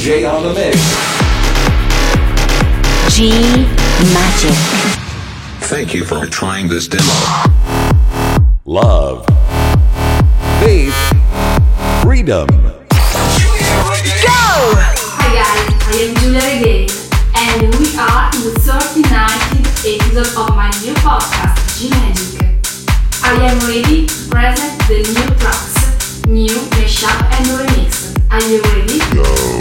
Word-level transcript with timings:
DJ 0.00 0.24
on 0.24 0.42
the 0.42 0.54
mix. 0.54 0.78
G 3.14 3.28
Magic. 4.14 4.56
Thank 5.68 5.92
you 5.92 6.06
for 6.06 6.24
trying 6.24 6.68
this 6.68 6.88
demo. 6.88 7.04
Love. 8.64 9.26
Faith. 10.58 10.96
Freedom. 12.02 12.48
Go! 12.48 12.80
Hi 15.20 15.28
guys, 15.36 15.68
I 15.84 15.92
am 16.00 16.14
Giulia 16.16 16.40
Regain, 16.48 16.88
and 17.36 17.68
we 17.76 17.92
are 18.00 18.32
in 18.32 18.40
the 18.40 18.56
39th 18.56 19.84
episode 19.84 20.32
of 20.40 20.56
my 20.56 20.70
new 20.80 20.94
podcast, 21.04 21.60
G 21.78 21.90
Magic. 21.90 22.40
I 23.22 23.36
am 23.52 23.58
ready 23.68 24.06
to 24.06 24.28
present 24.30 24.80
the 24.88 25.04
new 25.12 25.28
tracks, 25.36 26.24
new 26.24 26.56
mashup 26.72 27.20
and 27.36 27.46
remix. 27.68 28.16
Are 28.30 28.40
you 28.48 28.62
ready? 28.62 29.00
look 29.14 29.59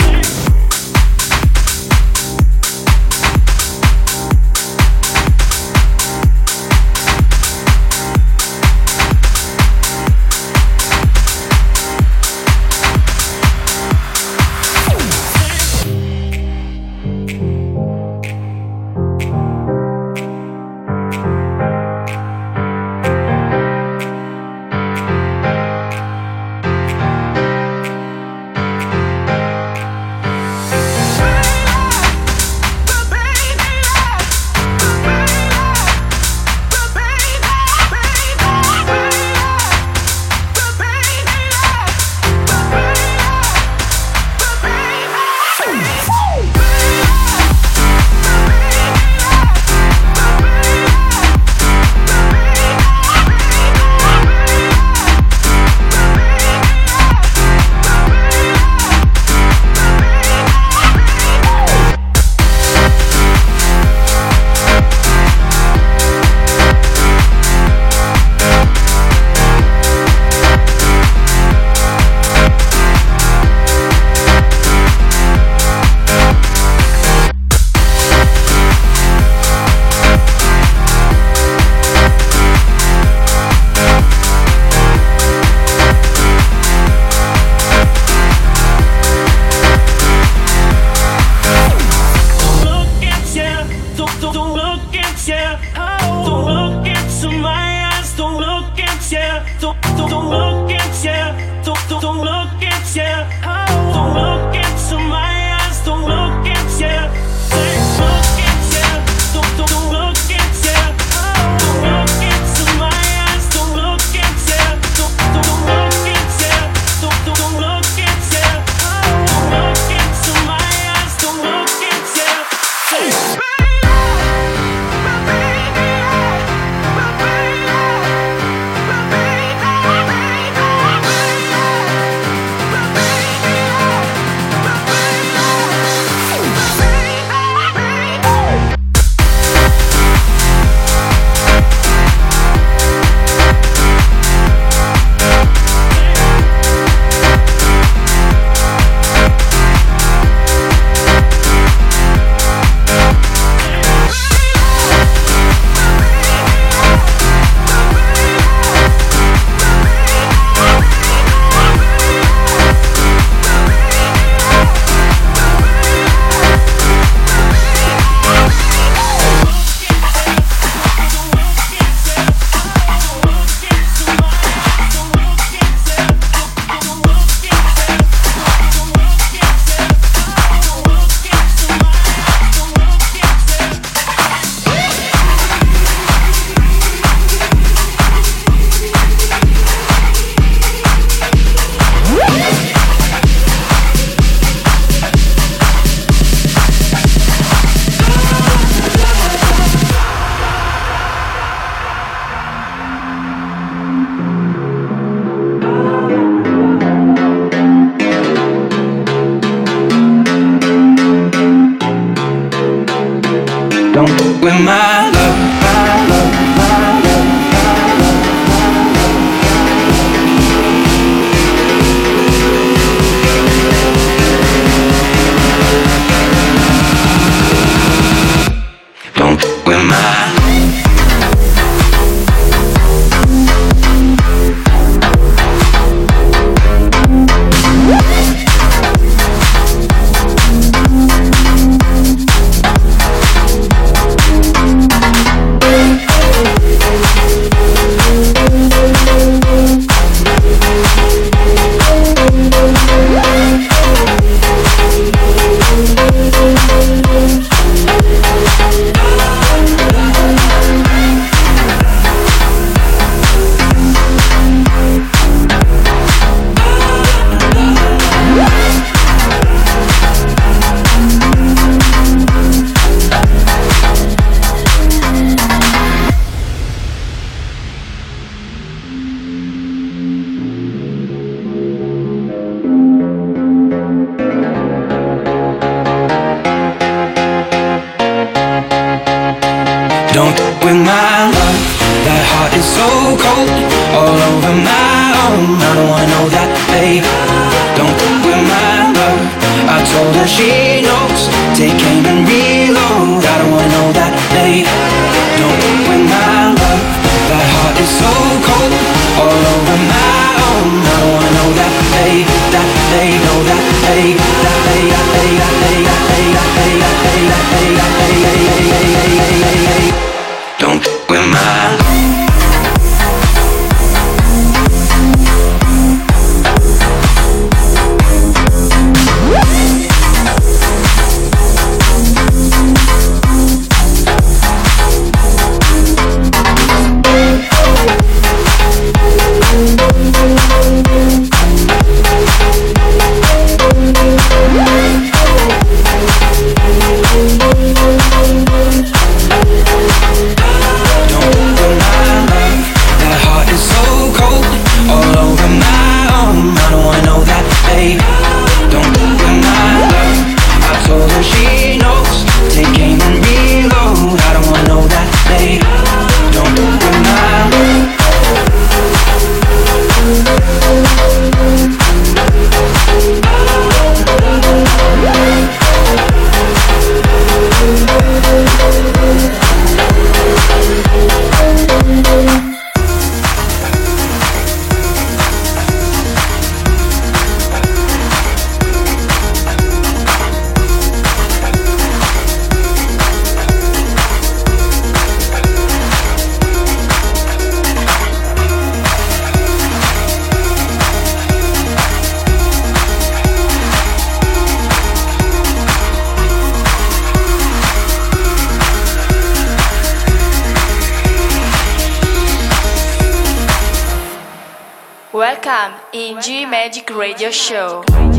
Magic 416.49 416.89
Radio 416.89 417.29
Show. 417.29 418.19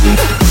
Yeah. 0.00 0.41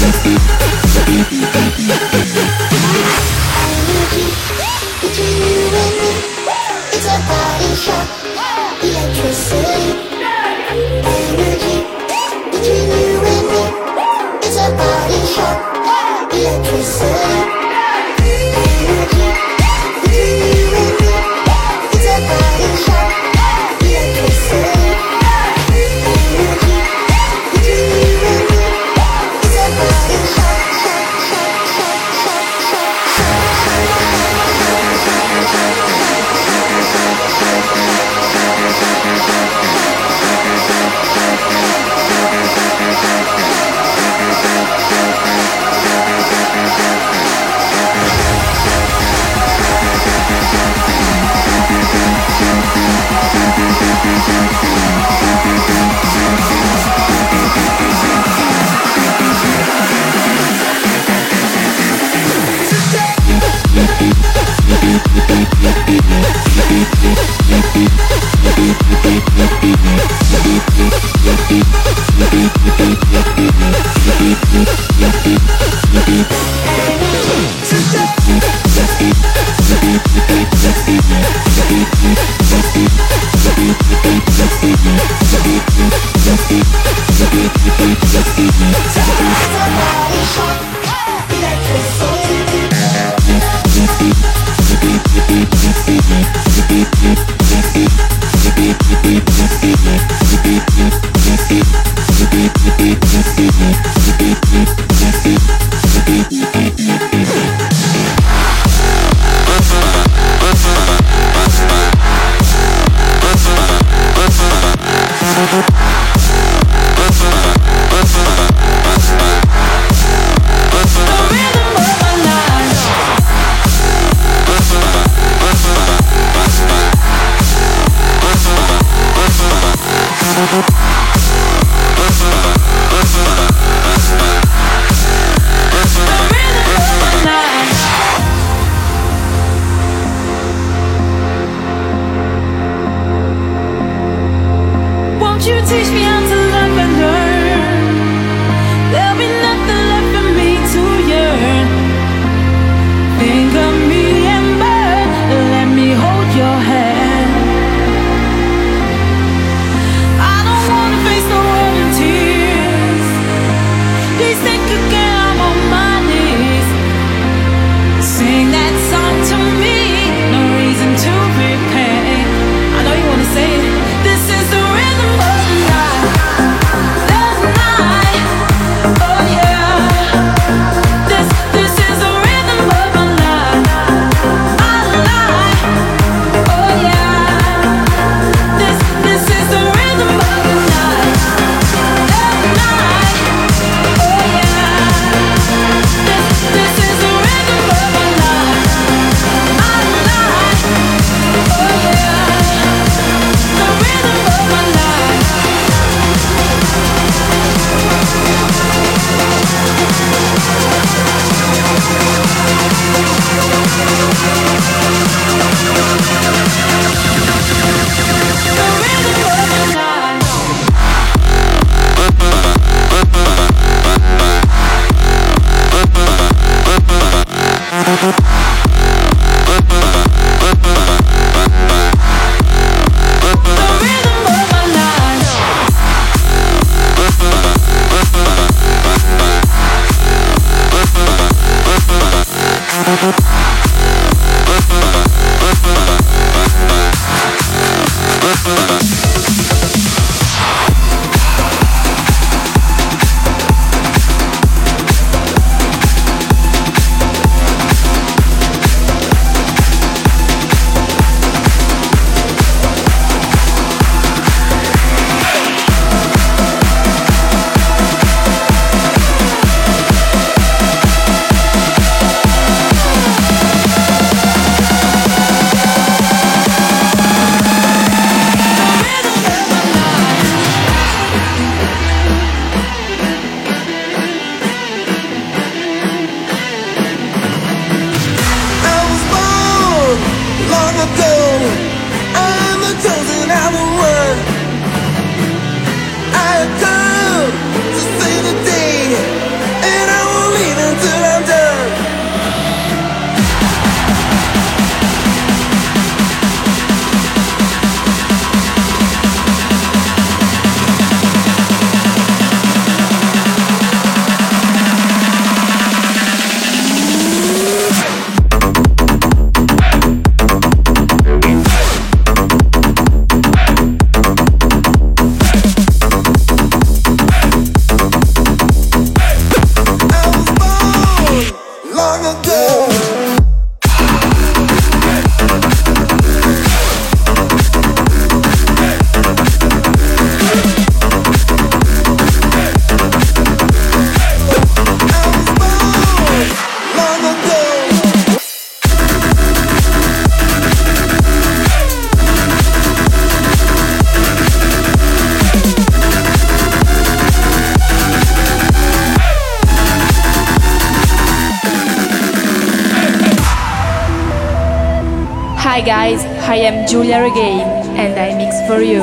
Giulia 366.71 367.03
Regain 367.03 367.41
and 367.75 367.99
I 367.99 368.15
mix 368.15 368.39
for 368.47 368.61
you 368.61 368.79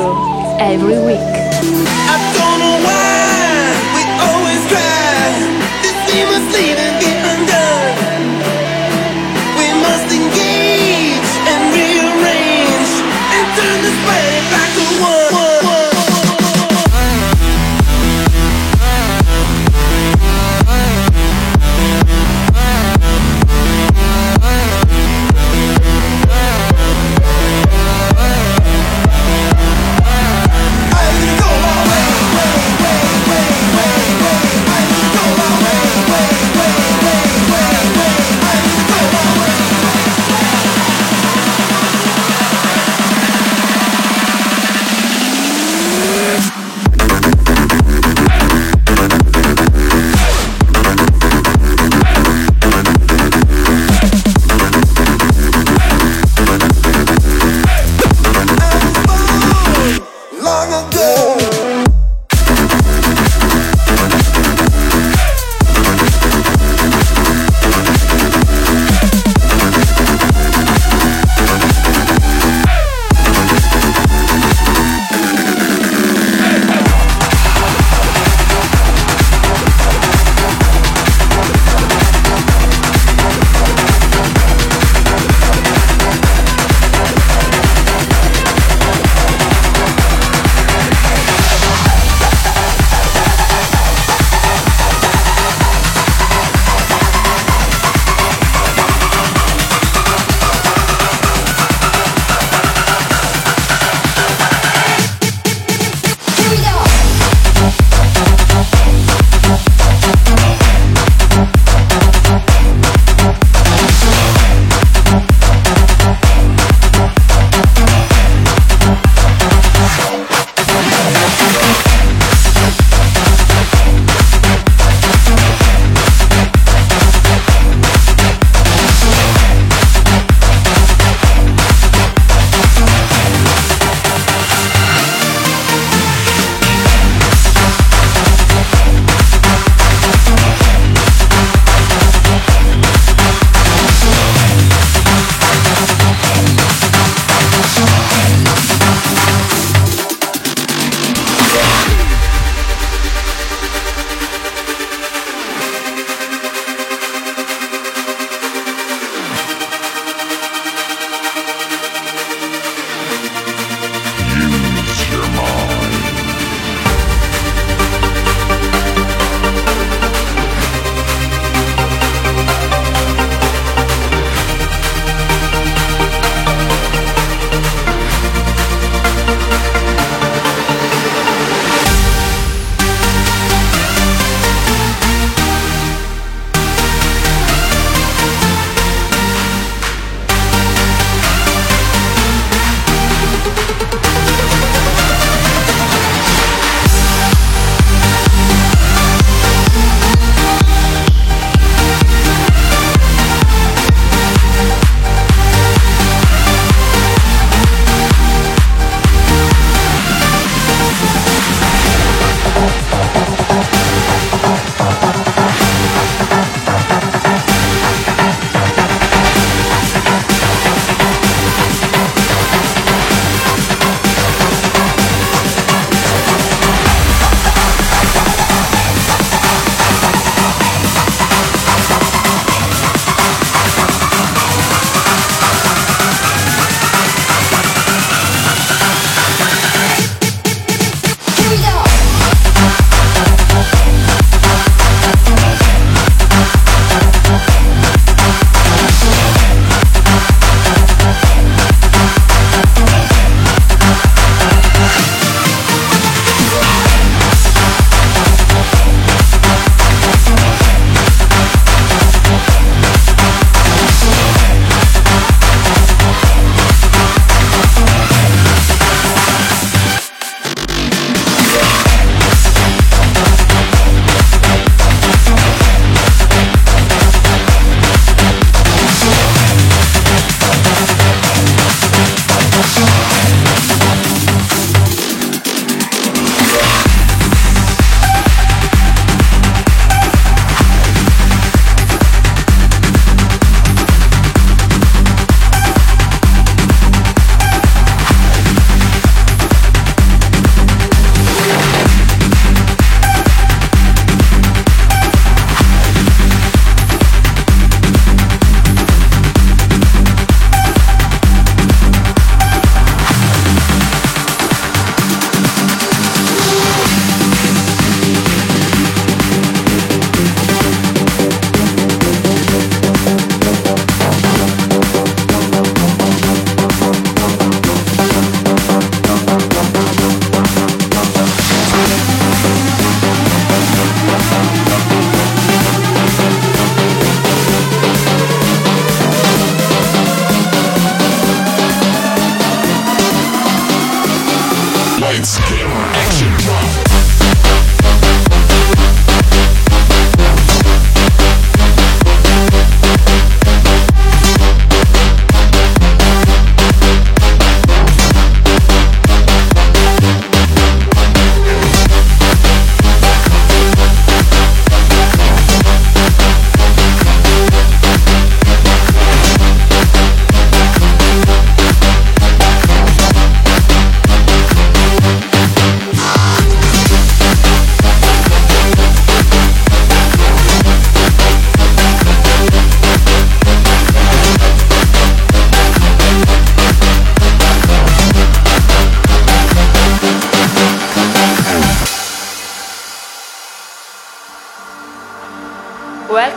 every 0.59 0.99
week. 0.99 1.28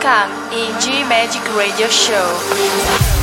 Welcome 0.03 0.53
in 0.53 0.81
G 0.81 1.05
Magic 1.05 1.45
Radio 1.55 1.87
Show. 1.87 3.22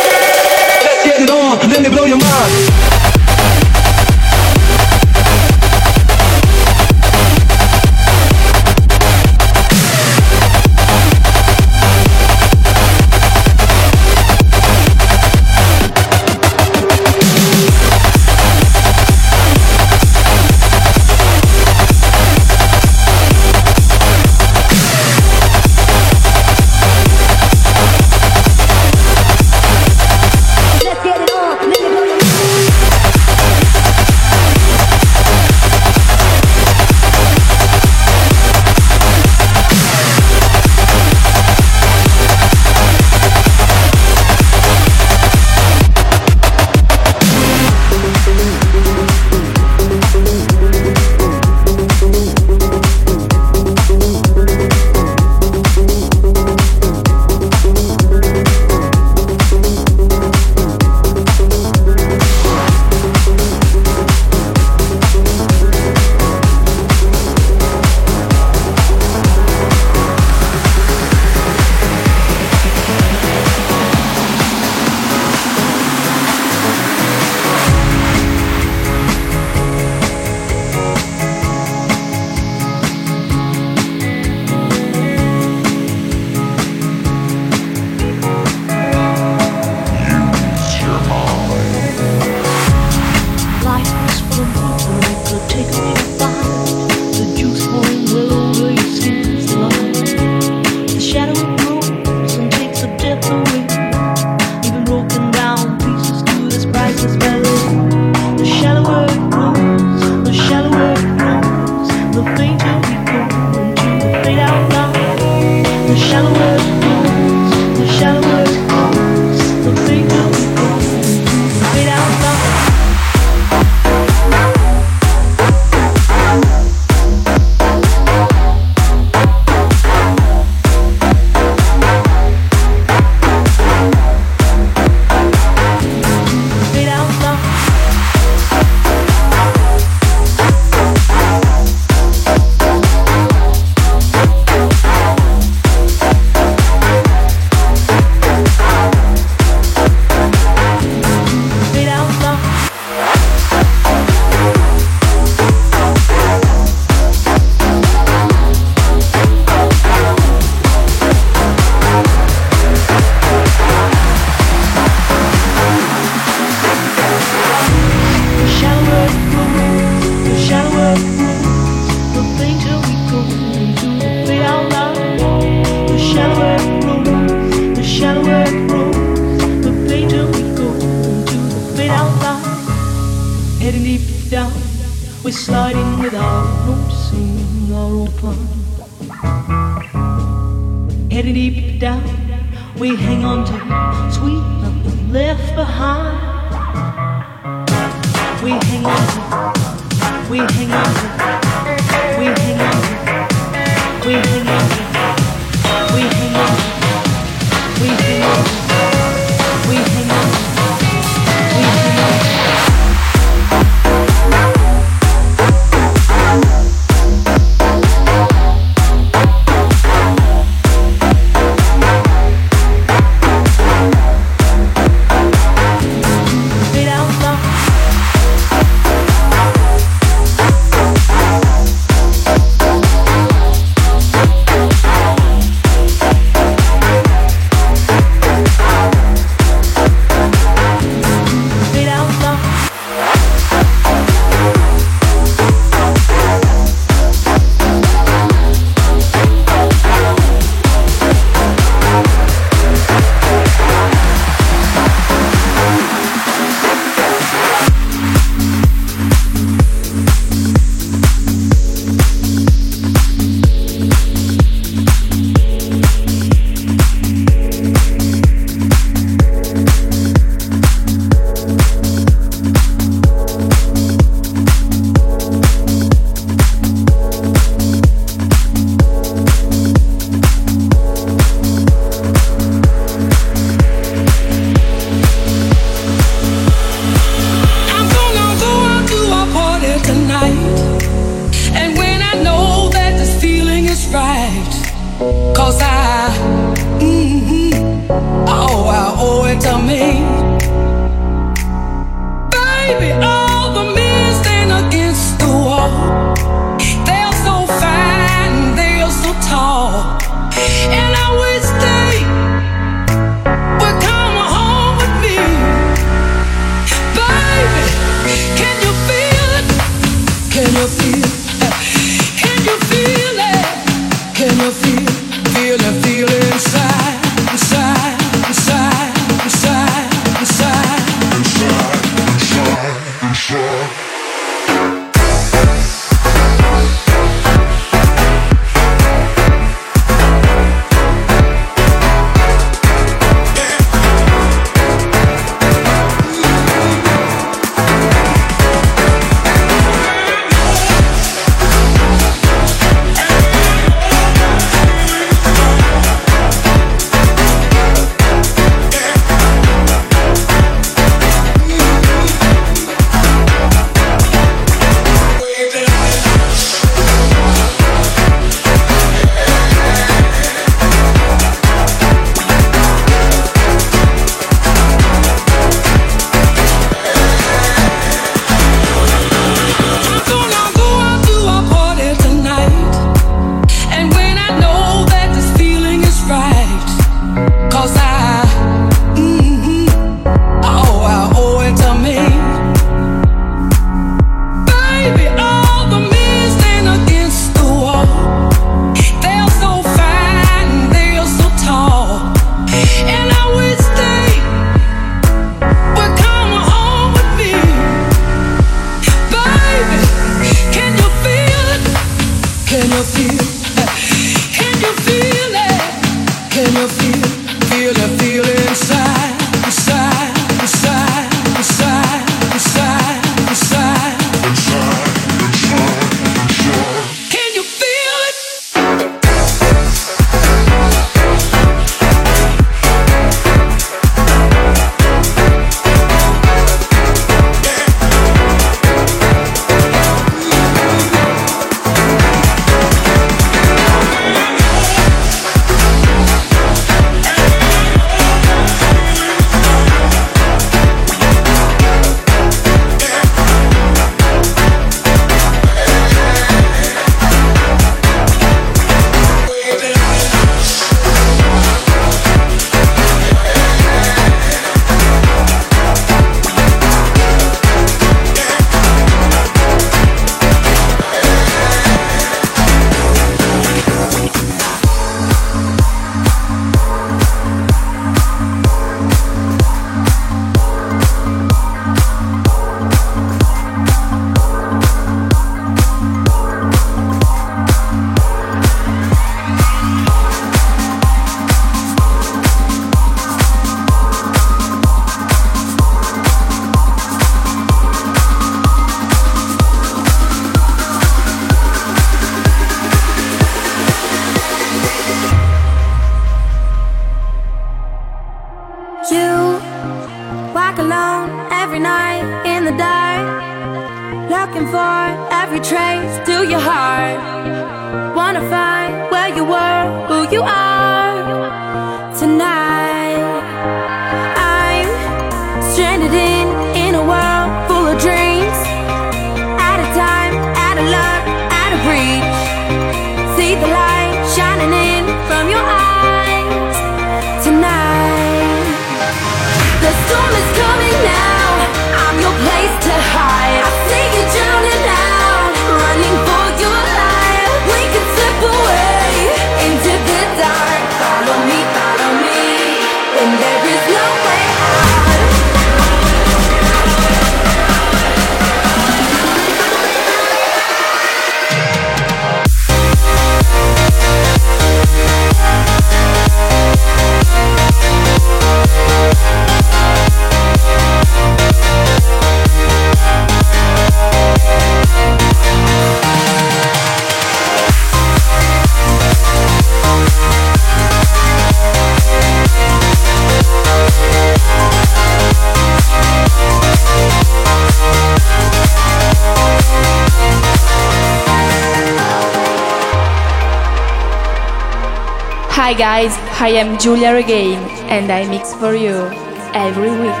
Hi 595.52 595.58
guys, 595.58 595.92
I 596.18 596.28
am 596.40 596.56
Giulia 596.56 596.94
Regain, 596.94 597.36
and 597.68 597.92
I 597.92 598.08
mix 598.08 598.32
for 598.32 598.54
you 598.56 598.88
every 599.36 599.68
week. 599.68 600.00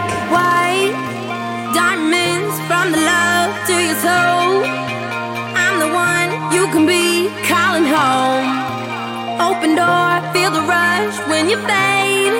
Diamonds 1.76 2.56
from 2.64 2.88
the 2.90 2.96
love 2.96 3.52
to 3.68 3.74
your 3.76 3.98
soul. 4.00 4.64
I'm 5.52 5.76
the 5.76 5.92
one 5.92 6.30
you 6.56 6.64
can 6.72 6.86
be 6.88 7.28
calling 7.44 7.84
home. 7.84 8.48
Open 9.44 9.76
door, 9.76 10.24
feel 10.32 10.52
the 10.56 10.64
rush 10.64 11.20
when 11.28 11.50
you 11.50 11.58
fade 11.68 12.32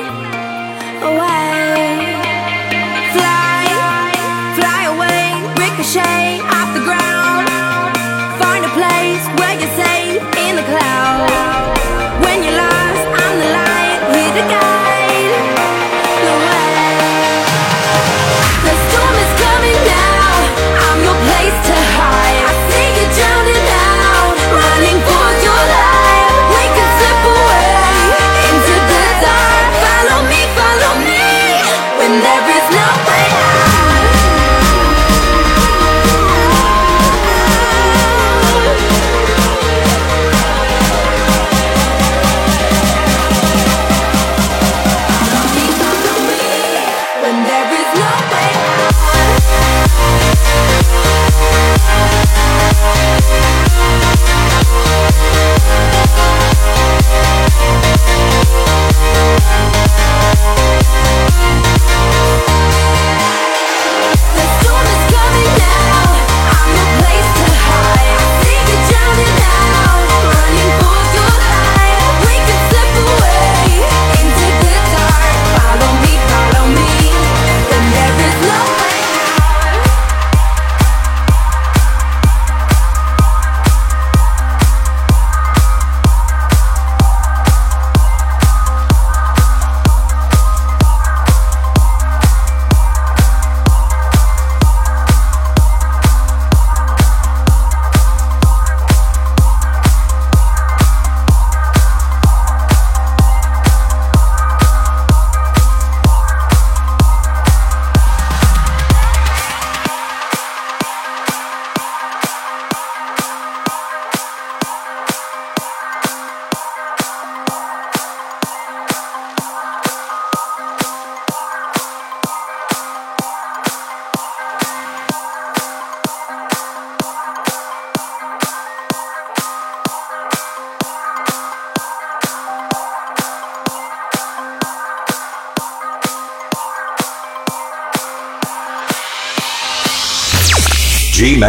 away. 1.05 1.52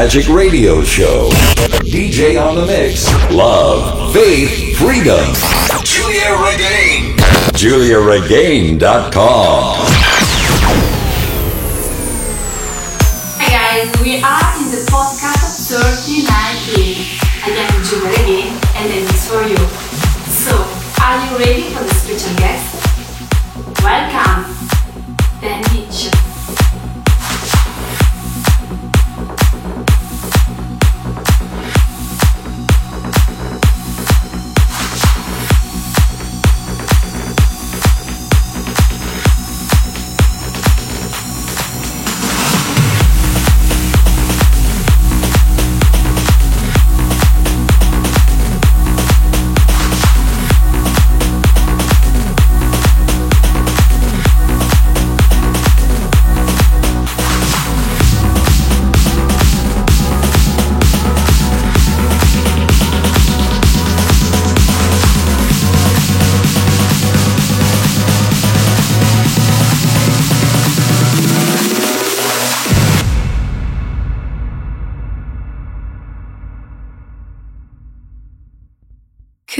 Magic 0.03 0.27
Radio 0.27 0.83
Show. 0.83 1.31
DJ 1.79 2.35
on 2.35 2.57
the 2.57 2.65
Mix. 2.65 3.07
Love, 3.31 4.13
Faith, 4.13 4.77
Freedom. 4.77 5.33
Giulia 5.85 6.35
Regain. 6.43 7.15
GiuliaRegain.com. 7.55 9.77
Hey 13.39 13.51
guys, 13.55 13.87
we 14.03 14.19
are 14.19 14.51
in 14.59 14.75
the 14.75 14.83
podcast 14.91 15.71
39A. 15.71 17.07
I 17.45 17.47
am 17.63 17.71
Giulia 17.85 18.11
Regain, 18.11 18.59
and 18.75 18.91
then 18.91 19.07
it's 19.07 19.23
for 19.31 19.39
you. 19.47 19.55
So, 20.27 20.51
are 21.01 21.15
you 21.31 21.39
ready 21.39 21.71
for 21.71 21.79
the 21.81 21.93
special 21.93 22.35
guest? 22.35 22.75
Welcome. 23.81 24.32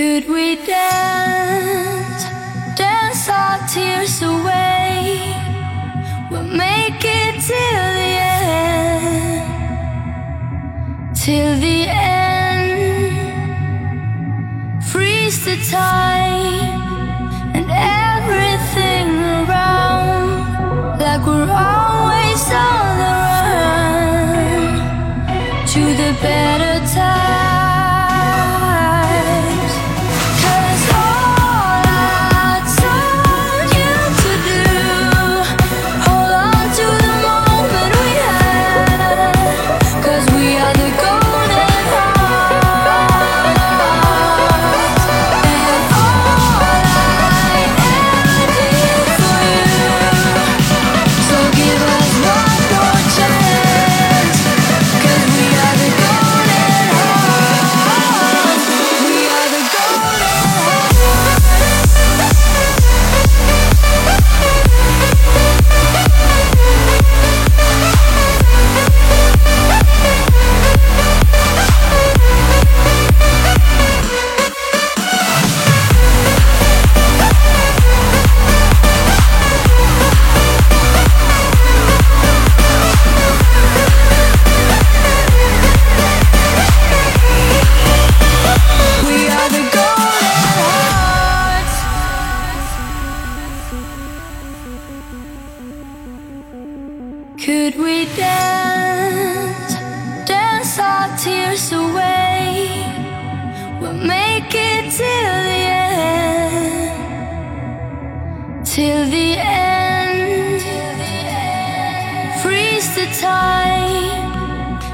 Could 0.03 0.27
we 0.27 0.47
dance, 0.57 2.23
dance 2.75 3.29
our 3.29 3.57
tears 3.69 4.21
away? 4.21 5.17
We'll 6.29 6.43
make 6.43 7.01
it 7.21 7.39
till 7.47 7.85
the 7.99 8.13
end, 8.51 9.47
till 11.15 11.57
the 11.57 11.87
end. 11.87 13.13
Freeze 14.91 15.39
the 15.45 15.55
time 15.71 16.81
and 17.55 17.65
everything 17.71 19.07
around, 19.37 20.99
like 20.99 21.23
we're 21.25 21.49
always 21.49 22.43
on 22.51 22.97
the 23.03 23.13
run 23.31 24.67
to 25.71 25.81
the 26.01 26.11
better. 26.21 26.62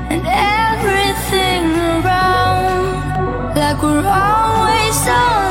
and 0.09 0.23
everything 0.25 1.65
around, 1.75 3.55
like 3.55 3.81
we're 3.81 4.07
always 4.07 5.07
on. 5.07 5.48